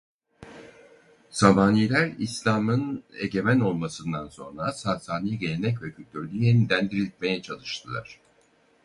Samaniler 1.29 2.11
İslam'ın 2.19 3.03
egemen 3.19 3.59
olmasından 3.59 4.27
sonra 4.29 4.71
Sasani 4.71 5.39
gelenek 5.39 5.81
ve 5.81 5.91
kültürünü 5.91 6.45
yeniden 6.45 6.89
diriltmeye 6.91 7.41
çalıştılar. 7.41 8.19